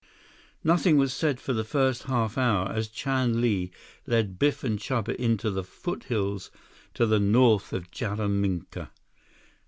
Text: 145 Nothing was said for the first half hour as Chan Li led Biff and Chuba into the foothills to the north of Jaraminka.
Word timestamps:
145 0.63 0.65
Nothing 0.65 0.97
was 0.97 1.13
said 1.13 1.39
for 1.39 1.53
the 1.53 1.63
first 1.63 2.03
half 2.05 2.35
hour 2.35 2.69
as 2.71 2.87
Chan 2.87 3.39
Li 3.39 3.69
led 4.07 4.39
Biff 4.39 4.63
and 4.63 4.79
Chuba 4.79 5.15
into 5.17 5.51
the 5.51 5.63
foothills 5.63 6.49
to 6.95 7.05
the 7.05 7.19
north 7.19 7.71
of 7.71 7.91
Jaraminka. 7.91 8.89